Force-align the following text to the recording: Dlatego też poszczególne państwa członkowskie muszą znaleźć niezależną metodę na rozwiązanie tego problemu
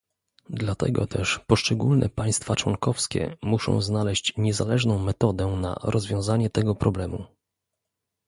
Dlatego 0.49 1.07
też 1.07 1.39
poszczególne 1.47 2.09
państwa 2.09 2.55
członkowskie 2.55 3.37
muszą 3.41 3.81
znaleźć 3.81 4.33
niezależną 4.37 4.99
metodę 4.99 5.45
na 5.47 5.77
rozwiązanie 5.83 6.49
tego 6.49 6.75
problemu 6.75 7.25